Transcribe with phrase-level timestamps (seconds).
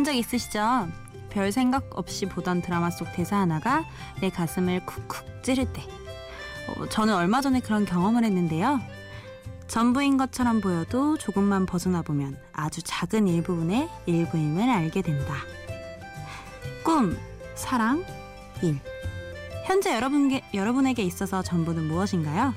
[0.00, 0.88] 그런 적 있으시죠?
[1.28, 3.84] 별 생각 없이 보던 드라마 속 대사 하나가
[4.22, 5.82] 내 가슴을 쿡쿡 찌를 때.
[6.68, 8.80] 어, 저는 얼마 전에 그런 경험을 했는데요.
[9.66, 15.34] 전부인 것처럼 보여도 조금만 벗어나 보면 아주 작은 일부분의 일부임을 알게 된다.
[16.82, 17.18] 꿈,
[17.54, 18.02] 사랑,
[18.62, 18.80] 일.
[19.66, 22.54] 현재 여러분게, 여러분에게 있어서 전부는 무엇인가요?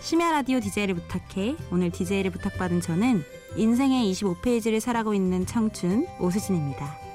[0.00, 3.22] 심야 라디오 DJ를 부탁해 오늘 DJ를 부탁받은 저는
[3.56, 7.07] 인생의 25페이지를 살아가고 있는 청춘 오수진입니다.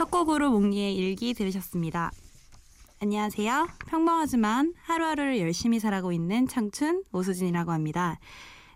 [0.00, 2.10] 첫 곡으로 몽니의 일기 들으셨습니다.
[3.02, 3.68] 안녕하세요.
[3.86, 8.18] 평범하지만 하루하루를 열심히 살아가고 있는 청춘 오수진이라고 합니다.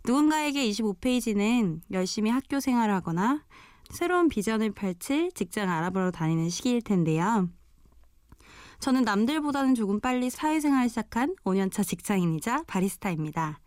[0.05, 3.43] 누군가에게 25페이지는 열심히 학교 생활을 하거나
[3.89, 7.49] 새로운 비전을 펼칠 직장 알아보러 다니는 시기일 텐데요.
[8.81, 13.61] 저는 남들보다는 조금 빨리 사회생활을 시작한 5년차 직장인이자 바리스타입니다.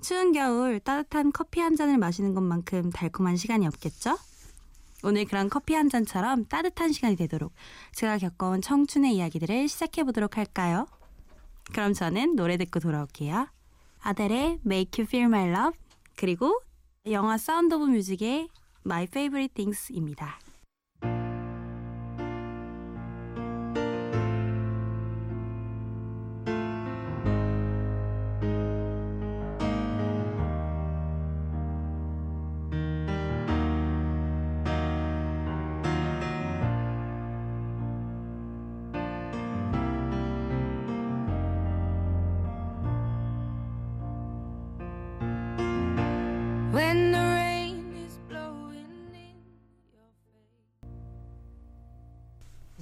[0.00, 4.18] 추운 겨울 따뜻한 커피 한 잔을 마시는 것만큼 달콤한 시간이 없겠죠?
[5.02, 7.52] 오늘 그런 커피 한 잔처럼 따뜻한 시간이 되도록
[7.92, 10.86] 제가 겪어온 청춘의 이야기들을 시작해 보도록 할까요?
[11.72, 13.48] 그럼 저는 노래 듣고 돌아올게요.
[14.00, 15.78] 아델의 Make You Feel My Love
[16.16, 16.60] 그리고
[17.10, 18.48] 영화 사운드 오브 뮤직의
[18.84, 20.38] My Favorite Things입니다.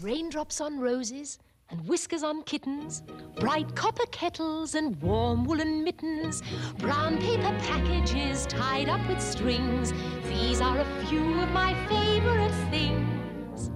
[0.03, 1.39] Raindrops on roses
[1.69, 3.03] and whiskers on kittens,
[3.39, 6.43] bright copper kettles and warm woolen mittens,
[6.79, 9.93] brown paper packages tied up with strings.
[10.25, 13.71] These are a few of my favorite things.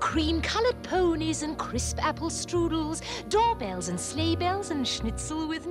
[0.00, 5.66] Cream colored ponies and crisp apple strudels, doorbells and sleigh bells and schnitzel with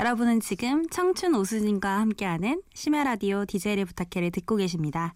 [0.00, 5.12] 여러분은 지금 청춘 오수진과 함께하는 심야 라디오 DJ를 부탁해를 듣고 계십니다.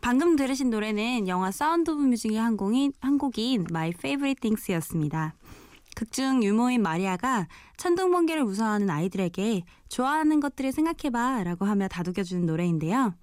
[0.00, 5.36] 방금 들으신 노래는 영화 사운드 오브 뮤직의 한 곡인, 한 곡인 My Favorite Things였습니다.
[5.94, 7.46] 극중 유모인 마리아가
[7.76, 13.14] 천둥번개를 무서워하는 아이들에게 좋아하는 것들을 생각해봐 라고 하며 다독여주는 노래인데요.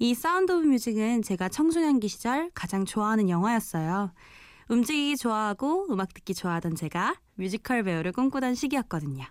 [0.00, 4.10] 이 사운드 오브 뮤직은 제가 청소년기 시절 가장 좋아하는 영화였어요.
[4.68, 9.24] 움직이기 좋아하고 음악 듣기 좋아하던 제가 뮤지컬 배우를 꿈꾸던 시기였거든요.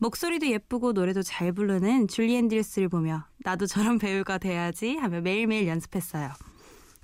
[0.00, 6.30] 목소리도 예쁘고 노래도 잘 부르는 줄리 앤드류스를 보며 나도 저런 배우가 돼야지 하며 매일매일 연습했어요.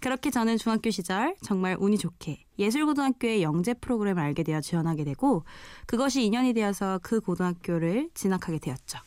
[0.00, 5.44] 그렇게 저는 중학교 시절 정말 운이 좋게 예술고등학교의 영재 프로그램을 알게 되어 지원하게 되고
[5.86, 8.98] 그것이 인연이 되어서 그 고등학교를 진학하게 되었죠.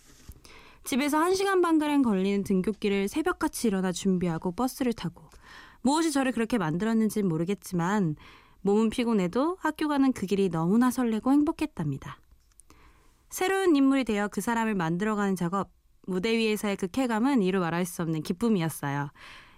[0.84, 5.24] 집에서 1시간 반가량 걸리는 등굣길을 새벽같이 일어나 준비하고 버스를 타고
[5.82, 8.16] 무엇이 저를 그렇게 만들었는지는 모르겠지만
[8.62, 12.20] 몸은 피곤해도 학교 가는 그 길이 너무나 설레고 행복했답니다.
[13.30, 15.70] 새로운 인물이 되어 그 사람을 만들어가는 작업,
[16.06, 19.12] 무대 위에서의 그 쾌감은 이루 말할 수 없는 기쁨이었어요.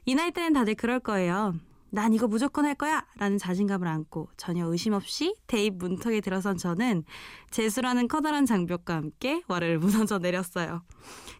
[0.06, 1.54] 이 나이 때는 다들 그럴 거예요.
[1.92, 3.06] 난 이거 무조건 할 거야!
[3.18, 7.04] 라는 자신감을 안고 전혀 의심 없이 대입 문턱에 들어선 저는
[7.50, 10.84] 재수라는 커다란 장벽과 함께 와르르 무너져 내렸어요.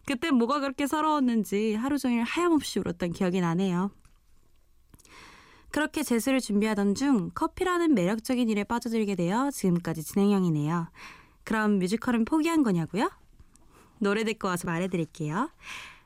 [0.06, 3.90] 그때 뭐가 그렇게 서러웠는지 하루 종일 하염없이 울었던 기억이 나네요.
[5.70, 10.88] 그렇게 재수를 준비하던 중 커피라는 매력적인 일에 빠져들게 되어 지금까지 진행형이네요.
[11.50, 13.10] 그럼 뮤지컬은 포기한 거냐고요?
[13.98, 15.50] 노래 듣고 와서 말해드릴게요.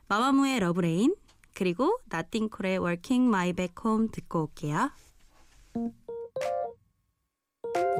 [0.07, 1.15] 마마무의 Love Lane
[1.53, 4.89] 그리고 냇 킹 콜의 Walking My Baby Back Home 듣고 올게요.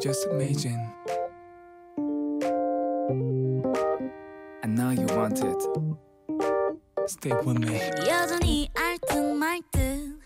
[0.01, 0.79] Just imagine.
[4.63, 5.61] I know you want it.
[7.07, 7.77] Stay with me.
[8.09, 10.19] 여전히 알듯말듯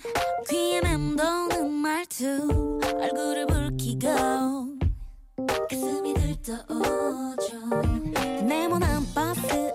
[0.49, 4.78] 귀에 맴도는 말투 얼굴을 붉히고
[5.69, 7.59] 가슴이 들떠오죠.
[8.43, 9.68] 네모난 버스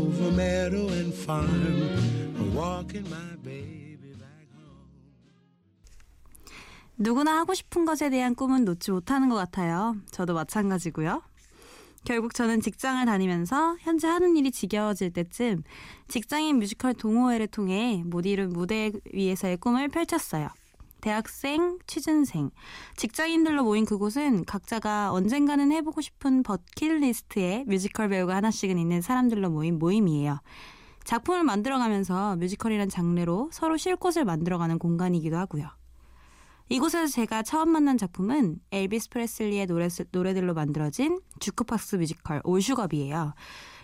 [0.00, 4.88] over meadow and farm, walking my baby back home.
[6.96, 9.96] 누구나 하고 싶은 것에 대한 꿈은 놓지 못하는 것 같아요.
[10.10, 11.22] 저도 마찬가지고요.
[12.04, 15.62] 결국 저는 직장을 다니면서 현재 하는 일이 지겨워질 때쯤
[16.08, 20.48] 직장인 뮤지컬 동호회를 통해 못 이룬 무대 위에서의 꿈을 펼쳤어요.
[21.00, 22.50] 대학생, 취준생,
[22.96, 30.40] 직장인들로 모인 그곳은 각자가 언젠가는 해보고 싶은 버킷리스트에 뮤지컬 배우가 하나씩은 있는 사람들로 모인 모임이에요.
[31.04, 35.68] 작품을 만들어가면서 뮤지컬이란 장르로 서로 쉴 곳을 만들어가는 공간이기도 하고요.
[36.68, 43.34] 이곳에서 제가 처음 만난 작품은 엘비스 프레슬리의 노래, 노래들로 만들어진 주크박스 뮤지컬 All Shook Up이에요.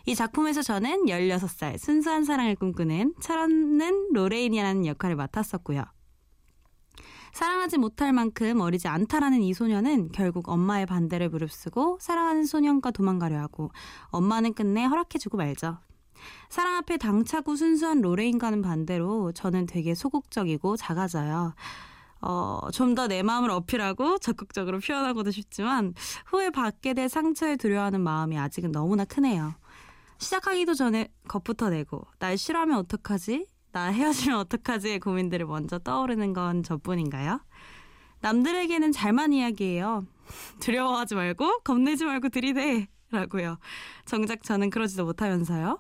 [0.06, 5.82] 이 작품에서 저는 16살 순수한 사랑을 꿈꾸는 철없는 로레인이라는 역할을 맡았었고요.
[7.36, 13.70] 사랑하지 못할 만큼 어리지 않다라는 이 소녀는 결국 엄마의 반대를 무릅쓰고 사랑하는 소년과 도망가려 하고
[14.06, 15.76] 엄마는 끝내 허락해주고 말죠.
[16.48, 21.52] 사랑 앞에 당차고 순수한 로레인과는 반대로 저는 되게 소극적이고 작아져요.
[22.22, 25.92] 어, 좀 더 내 마음을 어필하고 적극적으로 표현하고도 싶지만
[26.28, 29.52] 후에 받게 될 상처에 두려워하는 마음이 아직은 너무나 크네요.
[30.16, 33.46] 시작하기도 전에 겁부터 내고 날 싫어하면 어떡하지?
[33.76, 37.42] 나 헤어지면 어떡하지의 고민들을 먼저 떠오르는 건 저뿐인가요?
[38.22, 40.06] 남들에게는 잘만 이야기해요.
[40.60, 43.58] 두려워하지 말고 겁내지 말고 들이대 라고요.
[44.06, 45.78] 정작 저는 그러지도 못하면서요.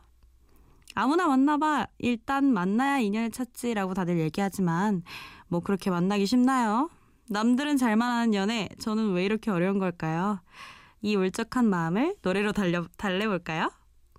[0.94, 1.86] 아무나 만나봐.
[1.96, 5.02] 일단 만나야 인연을 찾지라고 다들 얘기하지만
[5.48, 6.90] 뭐 그렇게 만나기 쉽나요?
[7.30, 10.40] 남들은 잘 만 하는 연애, 저는 왜 이렇게 어려운 걸까요?
[11.00, 13.70] 이 울적한 마음을 노래로 달려, 달래볼까요?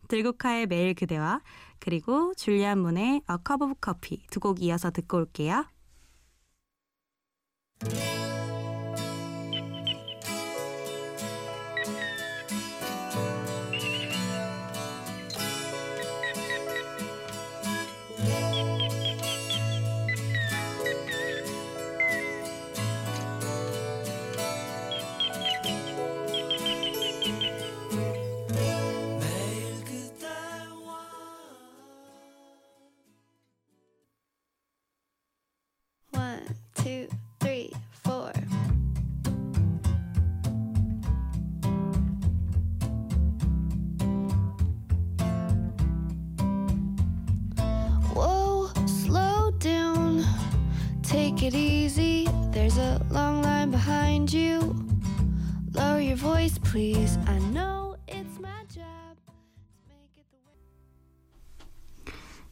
[0.08, 1.42] 들국화의 매일 그대와
[1.88, 5.64] 그리고 줄리안 문의 A Cup of Coffee 두 곡 이어서 듣고 올게요.
[56.48, 57.20] Voice, please.
[57.28, 59.18] I know it's my job.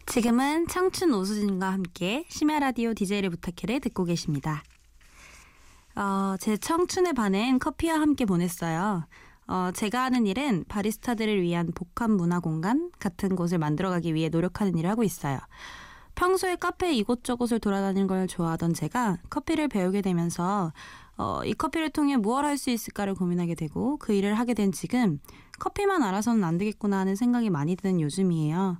[0.05, 4.63] 지금은 청춘 오수진과 함께 심야 라디오 DJ를 부탁해를 듣고 계십니다.
[5.95, 9.07] 어, 제 청춘의 반은 커피와 함께 보냈어요.
[9.47, 14.89] 어, 제가 하는 일은 바리스타들을 위한 복합 문화 공간 같은 곳을 만들어가기 위해 노력하는 일을
[14.89, 15.39] 하고 있어요.
[16.15, 20.73] 평소에 카페 이곳저곳을 돌아다니는 걸 좋아하던 제가 커피를 배우게 되면서
[21.17, 25.19] 어, 이 커피를 통해 무엇 할 수 있을까를 고민하게 되고 그 일을 하게 된 지금
[25.59, 28.77] 커피만 알아서는 안 되겠구나 하는 생각이 많이 드는 요즘이에요.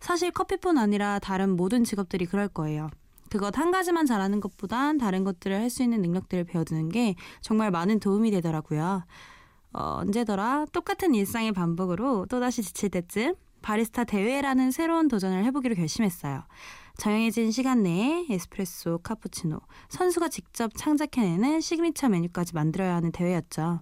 [0.00, 2.88] 사실 커피뿐 아니라 다른 모든 직업들이 그럴 거예요.
[3.30, 7.98] 그것 한 가지만 잘하는 것보단 다른 것들을 할 수 있는 능력들을 배워두는 게 정말 많은
[8.00, 9.04] 도움이 되더라고요.
[9.72, 16.44] 어, 언제더라 똑같은 일상의 반복으로 또다시 지칠 때쯤 바리스타 대회라는 새로운 도전을 해보기로 결심했어요.
[16.96, 19.60] 정해진 시간 내에 에스프레소, 카푸치노,
[19.90, 23.80] 선수가 직접 창작해내는 시그니처 메뉴까지 만들어야 하는 대회였죠.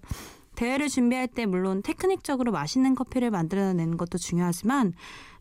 [0.56, 4.92] 대회를 준비할 때 물론 테크닉적으로 맛있는 커피를 만들어내는 것도 중요하지만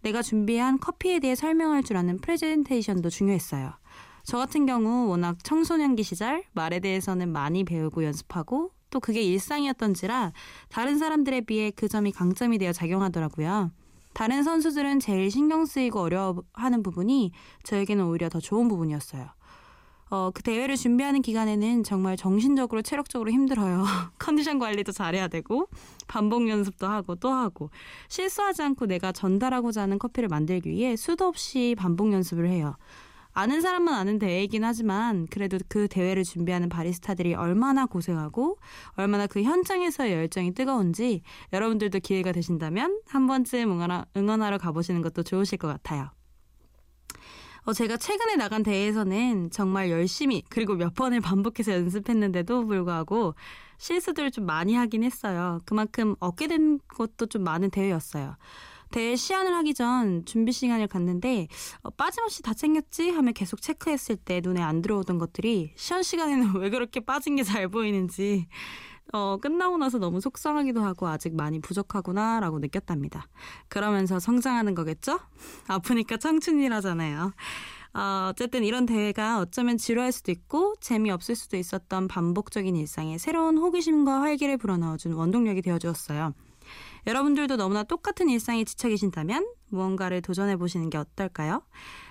[0.02, 3.74] 내가 준비한 커피에 대해 설명할 줄 아는 프레젠테이션도 중요했어요.
[4.24, 10.32] 저 같은 경우 워낙 청소년기 시절 말에 대해서는 많이 배우고 연습하고 또 그게 일상이었던지라
[10.70, 13.72] 다른 사람들에 비해 그 점이 강점이 되어 작용하더라고요.
[14.14, 17.32] 다른 선수들은 제일 신경 쓰이고 어려워하는 부분이
[17.64, 19.30] 저에게는 오히려 더 좋은 부분이었어요.
[20.10, 23.84] 어, 그 대회를 준비하는 기간에는 정말 정신적으로 체력적으로 힘들어요.
[24.20, 25.68] 컨디션 관리도 잘해야 되고
[26.08, 27.72] 반복 연습도 하고 또 하고
[28.10, 32.76] 실수하지 않고 내가 전달하고자 하는 커피를 만들기 위해 수도 없이 반복 연습을 해요.
[33.34, 38.58] 아는 사람만 아는 대회이긴 하지만 그래도 그 대회를 준비하는 바리스타들이 얼마나 고생하고
[38.92, 41.22] 얼마나 그 현장에서의 열정이 뜨거운지
[41.52, 46.12] 여러분들도 기회가 되신다면 한 번쯤 응원하, 응원하러 가보시는 것도 좋으실 것 같아요.
[47.66, 53.36] 어, 제가 최근에 나간 대회에서는 정말 열심히 그리고 몇 번을 반복해서 연습했는데도 불구하고
[53.78, 55.60] 실수들을 좀 많이 하긴 했어요.
[55.66, 58.36] 그만큼 얻게 된 것도 좀 많은 대회였어요.
[58.94, 61.48] 대회 시연을 하기 전 준비 시간을 갔는데
[61.82, 66.70] 어, 빠짐없이 다 챙겼지 하며 계속 체크했을 때 눈에 안 들어오던 것들이 시연 시간에는 왜
[66.70, 68.48] 그렇게 빠진 게 잘 보이는지
[69.12, 73.28] 어, 끝나고 나서 너무 속상하기도 하고 아직 많이 부족하구나라고 느꼈답니다.
[73.68, 75.20] 그러면서 성장하는 거겠죠?
[75.68, 77.34] 아프니까 청춘이라잖아요.
[77.96, 84.22] 어, 어쨌든 이런 대회가 어쩌면 지루할 수도 있고 재미없을 수도 있었던 반복적인 일상에 새로운 호기심과
[84.22, 86.34] 활기를 불어넣어준 원동력이 되어주었어요.
[87.06, 91.64] 여러분들도 너무나 똑같은 일상에 지쳐 계신다면 무언가를 도전해 보시는 게 어떨까요?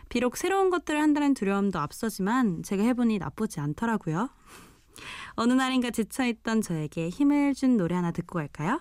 [0.08, 4.28] 비록 새로운 것들을 한다는 두려움도 앞서지만 제가 해보니 나쁘지 않더라고요.
[5.37, 8.80] 어느 날인가 지쳐있던 저에게 힘을 준 노래 하나 듣고 갈까요?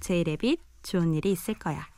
[0.00, 1.91] 제이레빗 좋은 일이 있을 거야.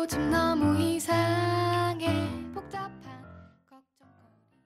[0.00, 2.06] 요즘 너무 이상해.
[2.54, 2.88] 복잡한
[3.68, 4.62] 걱정거리.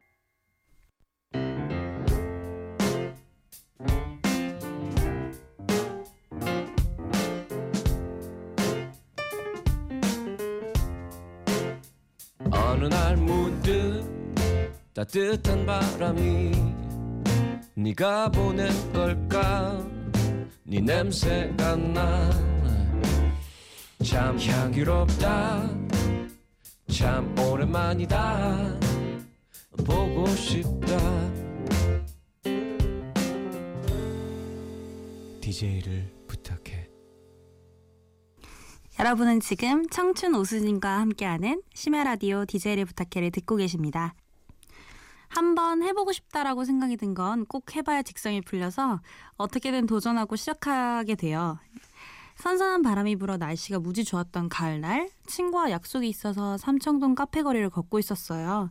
[12.51, 14.05] 어느 날 문득
[14.93, 16.53] 따뜻한 바람이
[17.75, 19.83] 네가 보낸 걸까?
[20.65, 22.52] 네 냄새가 나
[24.05, 25.63] 참 향기롭다
[26.91, 28.79] 참 오랜만이다
[29.87, 30.97] 보고 싶다
[35.41, 36.89] DJ를 부탁해
[38.99, 44.15] 여러분은 지금 청춘 오수진과 함께하는 심야 라디오 DJ를 부탁해를 듣고 계십니다.
[45.29, 49.01] 한번 해보고 싶다라고 생각이 든 건 꼭 해봐야 직성이 풀려서
[49.37, 51.59] 어떻게든 도전하고 시작하게 돼요.
[52.37, 58.71] 선선한 바람이 불어 날씨가 무지 좋았던 가을날 친구와 약속이 있어서 삼청동 카페 거리를 걷고 있었어요.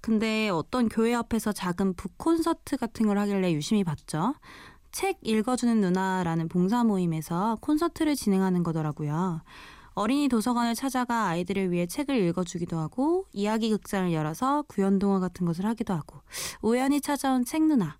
[0.00, 4.34] 근데 어떤 교회 앞에서 작은 북 콘서트 같은 걸 하길래 유심히 봤죠.
[4.92, 9.42] 책 읽어주는 누나라는 봉사 모임에서 콘서트를 진행하는 거더라고요.
[9.94, 15.66] 어린이 도서관을 찾아가 아이들을 위해 책을 읽어주기도 하고 이야기 극장을 열어서 구연 동화 같은 것을
[15.66, 16.20] 하기도 하고
[16.62, 17.98] 우연히 찾아온 책 누나.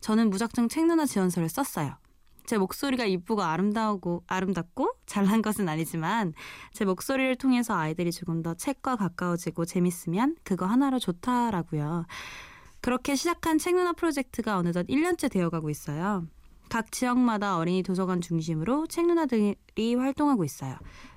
[0.00, 1.96] 저는 무작정 책 누나 지원서를 썼어요.
[2.46, 6.34] 제 목소리가 이쁘고 아름다우고 아름답고 잘난 것은 아니지만
[6.72, 12.06] 제 목소리를 통해서 아이들이 조금 더 책과 가까워지고 재밌으면 그거 하나로 좋다라고요.
[12.80, 16.26] 그렇게 시작한 책 누나 프로젝트가 어느덧 1년째 되어가고 있어요.
[16.68, 20.76] 각 지역마다 어린이 도서관 중심으로 책 누나들이 활동하고 있어요.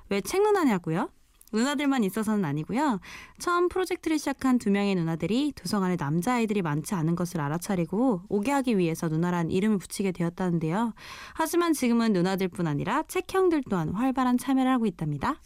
[0.09, 1.09] 왜 책 누나냐고요?
[1.55, 2.99] 누나들만 있어서는 아니고요.
[3.39, 9.07] 처음 프로젝트를 시작한 두 명의 누나들이 도서관에 남자아이들이 많지 않은 것을 알아차리고 오게 하기 위해서
[9.07, 10.93] 누나란 이름을 붙이게 되었다는데요.
[11.33, 15.41] 하지만 지금은 누나들뿐 아니라 책형들 또한 활발한 참여를 하고 있답니다.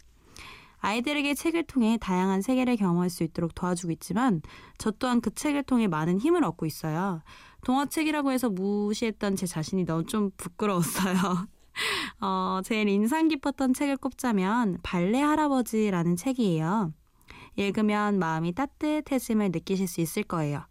[0.80, 4.40] 아이들에게 책을 통해 다양한 세계를 경험할 수 있도록 도와주고 있지만
[4.78, 7.22] 저 또한 그 책을 통해 많은 힘을 얻고 있어요.
[7.64, 11.46] 동화책이라고 해서 무시했던 제 자신이 너무 좀 부끄러웠어요.
[12.20, 16.92] 어, 제일 인상 깊었던 책을 꼽자면 발레 할아버지라는 책이에요.
[17.56, 20.62] 읽으면 마음이 따뜻해짐을 느끼실 수 있을 거예요.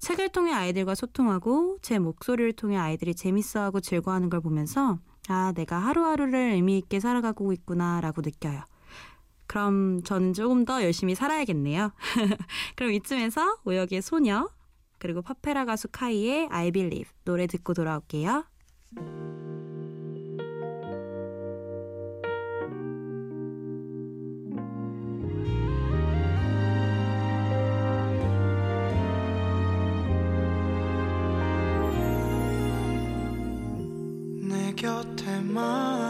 [0.00, 4.98] 책을 통해 아이들과 소통하고 제 목소리를 통해 아이들이 재밌어하고 즐거워하는 걸 보면서
[5.28, 8.62] 아, 내가 하루하루를 의미 있게 살아가고 있구나라고 느껴요.
[9.46, 11.92] 그럼 저는 조금 더 열심히 살아야겠네요.
[12.74, 14.48] 그럼 이쯤에서 오역의 소녀
[14.98, 18.44] 그리고 파페라 가수 카이의 I Believe 노래 듣고 돌아올게요.
[35.42, 36.01] my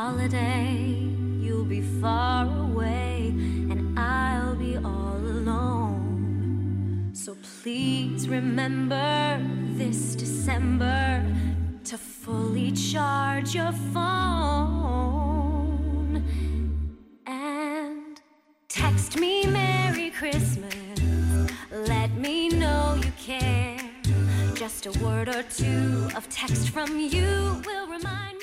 [0.00, 0.94] holiday,
[1.40, 3.34] you'll be far away,
[3.70, 7.10] and I'll be all alone.
[7.12, 9.40] So please remember
[9.76, 11.24] this December
[11.82, 14.62] to fully charge your phone
[17.26, 18.20] and
[18.68, 21.00] text me Merry Christmas.
[21.72, 23.80] Let me know you care.
[24.54, 28.37] Just a word or two of text from you will remind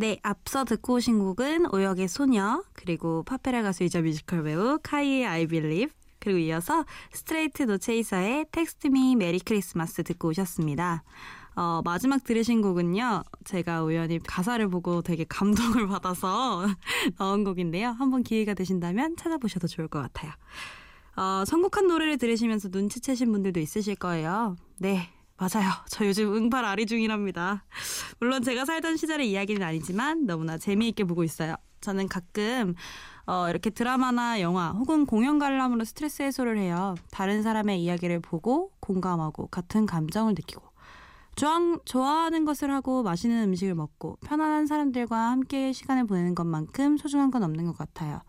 [0.00, 5.94] 네, 앞서 듣고 오신 곡은 오혁의 소녀, 그리고 팝페라 가수이자 뮤지컬 배우 카이의 I Believe,
[6.18, 11.02] 그리고 이어서 Straight No Chaser의 Text Me Merry Christmas 듣고 오셨습니다.
[11.54, 16.66] 어, 마지막 들으신 곡은요, 제가 우연히 가사를 보고 되게 감동을 받아서
[17.18, 17.90] 넣은 곡인데요.
[17.90, 20.32] 한번 기회가 되신다면 찾아보셔도 좋을 것 같아요.
[21.14, 24.56] 어, 선곡한 노래를 들으시면서 눈치채신 분들도 있으실 거예요.
[24.78, 25.70] 네, 맞아요.
[25.88, 27.64] 저 요즘 응팔 아리 중이랍니다.
[28.18, 31.54] 물론 제가 살던 시절의 이야기는 아니지만 너무나 재미있게 보고 있어요.
[31.80, 32.74] 저는 가끔
[33.24, 36.94] 어, 이렇게 드라마나 영화 혹은 공연 관람으로 스트레스 해소를 해요.
[37.10, 40.62] 다른 사람의 이야기를 보고 공감하고 같은 감정을 느끼고
[41.36, 47.44] 좋아, 좋아하는 것을 하고 맛있는 음식을 먹고 편안한 사람들과 함께 시간을 보내는 것만큼 소중한 건
[47.44, 48.20] 없는 것 같아요.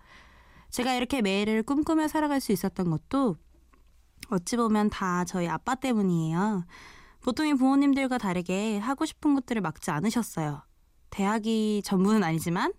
[0.69, 3.35] 제가 이렇게 매일을 꿈꾸며 살아갈 수 있었던 것도
[4.29, 6.63] 어찌 보면 다 저희 아빠 때문이에요.
[7.23, 10.63] 보통의 부모님들과 다르게 하고 싶은 것들을 막지 않으셨어요.
[11.09, 12.71] 대학이 전부는 아니지만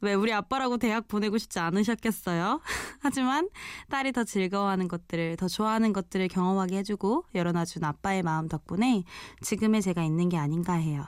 [0.00, 2.60] 왜 우리 아빠라고 대학 보내고 싶지 않으셨겠어요?
[3.00, 3.48] 하지만
[3.90, 9.04] 딸이 더 즐거워하는 것들을 더 좋아하는 것들을 경험하게 해주고 열어놔준 아빠의 마음 덕분에
[9.42, 11.06] 지금의 제가 있는 게 아닌가 해요.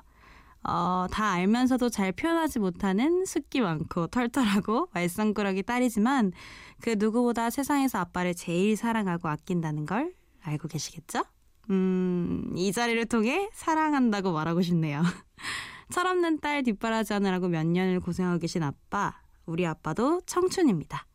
[0.62, 6.32] 어, 다 알면서도 잘 표현하지 못하는 숫기 많고 털털하고 말썽꾸러기 딸이지만
[6.80, 11.22] 그 누구보다 세상에서 아빠를 제일 사랑하고 아낀다는 걸 알고 계시겠죠?
[11.70, 15.02] 음, 이 자리를 통해 사랑한다고 말하고 싶네요.
[15.90, 21.06] 철없는 딸 뒷바라지 하느라고 몇 년을 고생하고 계신 아빠, 우리 아빠도 청춘입니다.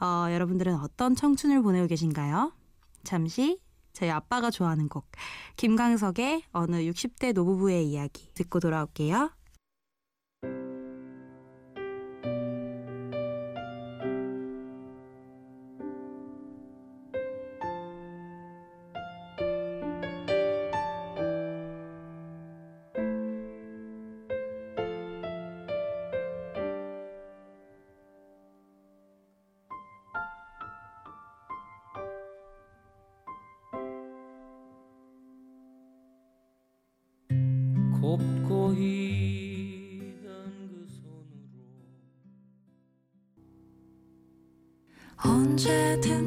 [0.00, 2.52] 어, 여러분들은 어떤 청춘을 보내고 계신가요?
[3.04, 3.60] 잠시
[3.92, 5.10] 저희 아빠가 좋아하는 곡
[5.56, 9.30] 김광석의 어느 60대 노부부의 이야기 듣고 돌아올게요.
[38.10, 41.60] 곱고이 든그 손으로.
[45.16, 46.19] 언제든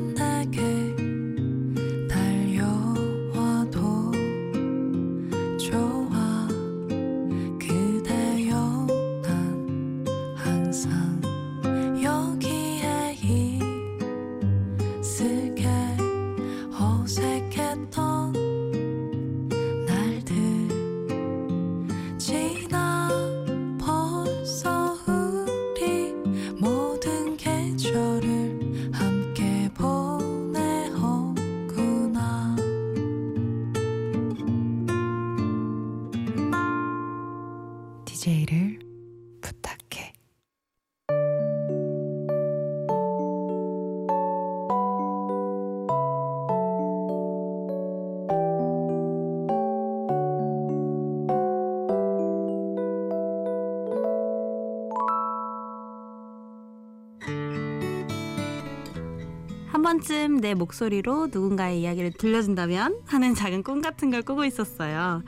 [59.93, 65.23] 번쯤 내 목소리로 누군가의 이야기를 들려준다면 하는 작은 꿈 같은 걸 꾸고 있었어요.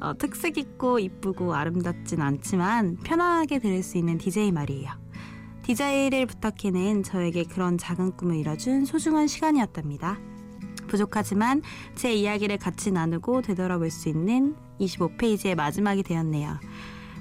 [0.00, 4.90] 어, 특색 있고 이쁘고 아름답진 않지만 편안하게 들을 수 있는 DJ 말이에요.
[5.62, 10.18] DJ를 부탁해는 저에게 그런 작은 꿈을 이뤄준 소중한 시간이었답니다.
[10.88, 11.62] 부족하지만
[11.94, 16.58] 제 이야기를 같이 나누고 되돌아볼 수 있는 25페이지의 마지막이 되었네요.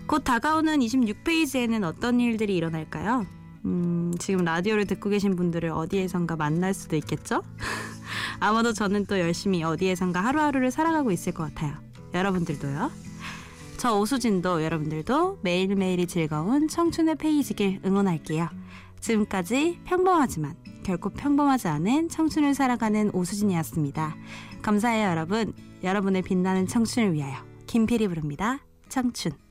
[0.08, 3.37] 곧 다가오는 26페이지에는 어떤 일들이 일어날까요?
[3.68, 7.44] 음, 지금 라디오를 듣고 계신 분들을 어디에선가 만날 수도 있겠죠?
[8.40, 11.76] 아마도 저는 또 열심히 어디에선가 하루하루를 살아가고 있을 것 같아요.
[12.14, 12.90] 여러분들도요.
[13.76, 18.48] 저 오수진도 여러분들도 매일매일이 즐거운 청춘의 페이지길 응원할게요.
[19.02, 24.16] 지금까지 평범하지만 결코 평범하지 않은 청춘을 살아가는 오수진이었습니다.
[24.62, 25.54] 감사해요 여러분.
[25.84, 27.36] 여러분의 빛나는 청춘을 위하여
[27.68, 28.60] 김필이 부릅니다.
[28.90, 29.47] 청춘.